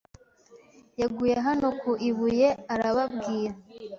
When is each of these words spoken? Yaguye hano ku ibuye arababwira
Yaguye 1.01 1.35
hano 1.47 1.67
ku 1.79 1.91
ibuye 2.09 2.49
arababwira 2.73 3.53